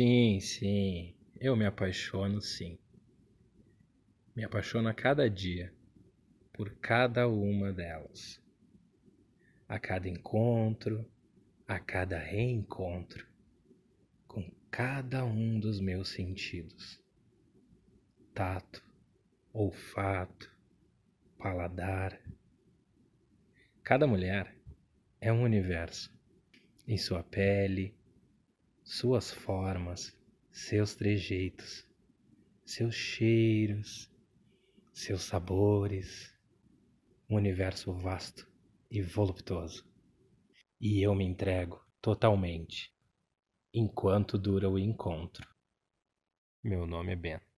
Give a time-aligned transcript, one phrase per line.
[0.00, 2.78] Sim, sim, eu me apaixono sim.
[4.34, 5.74] Me apaixono a cada dia
[6.54, 8.42] por cada uma delas.
[9.68, 11.04] A cada encontro,
[11.68, 13.28] a cada reencontro,
[14.26, 16.98] com cada um dos meus sentidos:
[18.32, 18.82] tato,
[19.52, 20.50] olfato,
[21.36, 22.18] paladar.
[23.82, 24.56] Cada mulher
[25.20, 26.10] é um universo
[26.88, 27.99] em sua pele,
[28.92, 30.18] suas formas,
[30.50, 31.86] seus trejeitos,
[32.64, 34.10] seus cheiros,
[34.92, 36.36] seus sabores,
[37.28, 38.50] um universo vasto
[38.90, 39.88] e voluptuoso.
[40.80, 42.92] E eu me entrego totalmente
[43.72, 45.48] enquanto dura o encontro.
[46.60, 47.49] Meu nome é Ben.